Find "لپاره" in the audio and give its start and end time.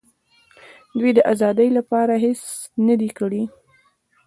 1.77-2.13